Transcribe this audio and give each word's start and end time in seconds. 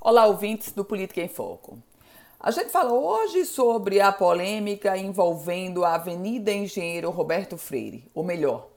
Olá, 0.00 0.26
ouvintes 0.26 0.70
do 0.70 0.84
Política 0.84 1.20
em 1.20 1.26
Foco. 1.26 1.76
A 2.38 2.52
gente 2.52 2.70
fala 2.70 2.92
hoje 2.92 3.44
sobre 3.44 4.00
a 4.00 4.12
polêmica 4.12 4.96
envolvendo 4.96 5.84
a 5.84 5.96
Avenida 5.96 6.52
Engenheiro 6.52 7.10
Roberto 7.10 7.58
Freire, 7.58 8.08
ou 8.14 8.22
melhor, 8.22 8.68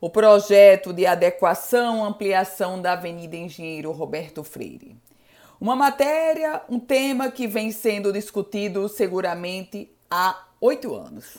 o 0.00 0.08
projeto 0.08 0.92
de 0.92 1.04
adequação 1.04 2.04
ampliação 2.04 2.80
da 2.80 2.92
Avenida 2.92 3.34
Engenheiro 3.34 3.90
Roberto 3.90 4.44
Freire. 4.44 4.96
Uma 5.60 5.74
matéria, 5.74 6.62
um 6.68 6.78
tema 6.78 7.28
que 7.28 7.48
vem 7.48 7.72
sendo 7.72 8.12
discutido 8.12 8.88
seguramente 8.88 9.92
há 10.08 10.46
oito 10.60 10.94
anos. 10.94 11.38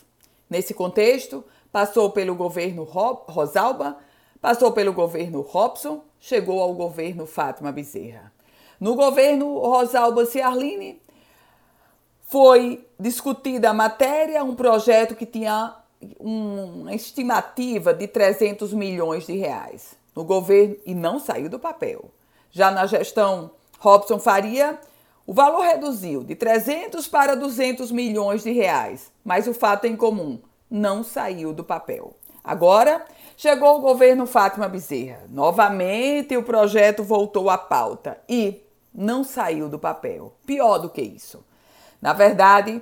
Nesse 0.49 0.73
contexto, 0.73 1.45
passou 1.71 2.11
pelo 2.11 2.35
governo 2.35 2.83
Rosalba, 2.83 3.99
passou 4.41 4.73
pelo 4.73 4.91
governo 4.91 5.39
Robson, 5.39 6.03
chegou 6.19 6.61
ao 6.61 6.73
governo 6.73 7.25
Fátima 7.25 7.71
Bezerra. 7.71 8.37
No 8.79 8.95
governo 8.95 9.59
Rosalba 9.59 10.25
Ciarline, 10.25 11.01
foi 12.21 12.87
discutida 12.99 13.71
a 13.71 13.73
matéria, 13.73 14.43
um 14.43 14.55
projeto 14.55 15.15
que 15.15 15.25
tinha 15.25 15.75
uma 16.19 16.93
estimativa 16.93 17.93
de 17.93 18.07
300 18.07 18.73
milhões 18.73 19.25
de 19.25 19.35
reais 19.35 19.97
no 20.15 20.23
governo 20.23 20.77
e 20.85 20.95
não 20.95 21.19
saiu 21.19 21.49
do 21.49 21.59
papel. 21.59 22.11
Já 22.51 22.71
na 22.71 22.85
gestão 22.85 23.51
Robson 23.79 24.19
Faria, 24.19 24.79
o 25.25 25.33
valor 25.33 25.61
reduziu 25.61 26.23
de 26.23 26.35
300 26.35 27.07
para 27.07 27.35
200 27.35 27.91
milhões 27.91 28.43
de 28.43 28.51
reais, 28.51 29.11
mas 29.23 29.47
o 29.47 29.53
fato 29.53 29.85
em 29.85 29.95
comum 29.95 30.39
não 30.69 31.03
saiu 31.03 31.53
do 31.53 31.63
papel. 31.63 32.13
Agora, 32.43 33.05
chegou 33.35 33.77
o 33.77 33.81
governo 33.81 34.25
Fátima 34.25 34.67
Bezerra. 34.67 35.25
Novamente 35.29 36.35
o 36.37 36.43
projeto 36.43 37.03
voltou 37.03 37.49
à 37.49 37.57
pauta 37.57 38.19
e 38.27 38.61
não 38.99 39.23
saiu 39.23 39.69
do 39.69 39.79
papel. 39.79 40.33
Pior 40.45 40.77
do 40.77 40.89
que 40.89 41.01
isso. 41.01 41.41
Na 42.01 42.11
verdade, 42.11 42.81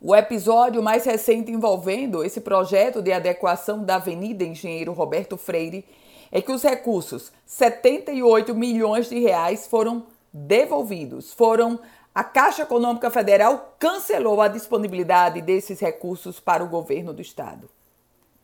o 0.00 0.16
episódio 0.16 0.82
mais 0.82 1.04
recente 1.04 1.52
envolvendo 1.52 2.24
esse 2.24 2.40
projeto 2.40 3.02
de 3.02 3.12
adequação 3.12 3.84
da 3.84 3.96
Avenida 3.96 4.42
Engenheiro 4.42 4.94
Roberto 4.94 5.36
Freire 5.36 5.84
é 6.32 6.40
que 6.40 6.50
os 6.50 6.62
recursos, 6.62 7.30
78 7.44 8.54
milhões 8.54 9.10
de 9.10 9.18
reais, 9.18 9.66
foram 9.66 10.06
devolvidos. 10.32 11.34
Foram 11.34 11.78
a 12.14 12.24
Caixa 12.24 12.62
Econômica 12.62 13.10
Federal 13.10 13.76
cancelou 13.78 14.40
a 14.40 14.48
disponibilidade 14.48 15.42
desses 15.42 15.78
recursos 15.78 16.40
para 16.40 16.64
o 16.64 16.68
governo 16.68 17.12
do 17.12 17.20
estado 17.20 17.68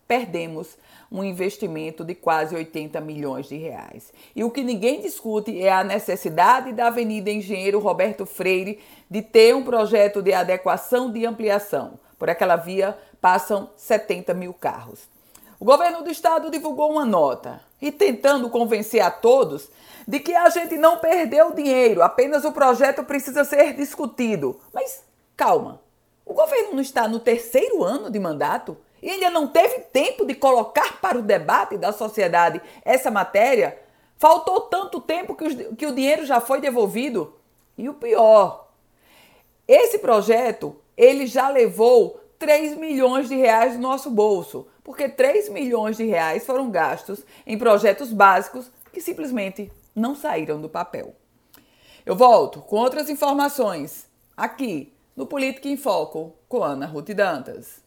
perdemos 0.07 0.77
um 1.11 1.23
investimento 1.23 2.05
de 2.05 2.15
quase 2.15 2.55
80 2.55 3.01
milhões 3.01 3.47
de 3.47 3.57
reais. 3.57 4.13
E 4.35 4.43
o 4.43 4.51
que 4.51 4.63
ninguém 4.63 5.01
discute 5.01 5.63
é 5.63 5.73
a 5.73 5.85
necessidade 5.85 6.73
da 6.73 6.89
Avenida 6.89 7.31
Engenheiro 7.31 7.79
Roberto 7.79 8.27
Freire 8.27 8.81
de 9.09 9.23
ter 9.23 9.55
um 9.55 9.65
projeto 9.65 10.21
de 10.21 10.33
adequação 10.33 11.11
de 11.11 11.25
ampliação. 11.25 11.99
Por 12.19 12.29
aquela 12.29 12.57
via 12.57 12.99
passam 13.21 13.71
70 13.77 14.35
mil 14.35 14.53
carros. 14.53 15.09
O 15.61 15.65
governo 15.65 16.03
do 16.03 16.11
estado 16.11 16.51
divulgou 16.51 16.91
uma 16.91 17.05
nota 17.05 17.61
e 17.81 17.93
tentando 17.93 18.51
convencer 18.51 19.01
a 19.01 19.11
todos 19.11 19.71
de 20.07 20.21
que 20.21 20.35
a 20.35 20.49
gente 20.51 20.77
não 20.77 20.99
perdeu 20.99 21.55
dinheiro, 21.55 22.03
apenas 22.03 22.45
o 22.45 22.53
projeto 22.53 23.05
precisa 23.05 23.45
ser 23.45 23.73
discutido. 23.75 24.61
Mas 24.73 25.05
calma, 25.37 25.81
o 26.27 26.35
governo 26.35 26.75
não 26.75 26.81
está 26.81 27.07
no 27.07 27.21
terceiro 27.21 27.83
ano 27.83 28.11
de 28.11 28.19
mandato 28.19 28.77
e 29.05 29.11
ainda 29.11 29.29
não 29.29 29.47
teve 29.47 29.81
tempo 29.81 30.25
de 30.25 30.35
colocar 30.35 30.99
para 30.99 31.19
o 31.19 31.23
debate 31.23 31.77
da 31.77 31.93
sociedade 31.93 32.59
essa 32.83 33.11
matéria, 33.11 33.79
faltou 34.17 34.63
tanto 34.63 34.99
tempo 34.99 35.35
que, 35.35 35.45
os, 35.45 35.55
que 35.77 35.85
o 35.87 35.95
dinheiro 35.95 36.25
já 36.25 36.41
foi 36.41 36.59
devolvido. 36.59 37.35
E 37.77 37.87
o 37.87 37.93
pior, 37.93 38.71
esse 39.69 39.99
projeto 39.99 40.75
ele 40.97 41.27
já 41.27 41.51
levou 41.51 42.19
3 42.39 42.79
milhões 42.79 43.29
de 43.29 43.35
reais 43.35 43.75
do 43.75 43.83
nosso 43.83 44.09
bolso, 44.09 44.67
porque 44.83 45.07
3 45.07 45.51
milhões 45.51 45.99
de 45.99 46.05
reais 46.05 46.47
foram 46.47 46.71
gastos 46.71 47.27
em 47.47 47.59
projetos 47.59 48.11
básicos 48.11 48.71
que 48.91 49.03
simplesmente 49.03 49.71
não 49.95 50.15
saíram 50.15 50.59
do 50.59 50.69
papel. 50.69 51.15
Eu 52.07 52.17
volto 52.17 52.63
com 52.63 52.77
outras 52.77 53.11
informações 53.11 54.09
aqui 54.35 54.95
no 55.15 55.27
Política 55.27 55.69
em 55.69 55.77
Foco 55.77 56.33
com 56.49 56.65
Ana 56.65 56.87
Ruth 56.87 57.11
Dantas. 57.11 57.84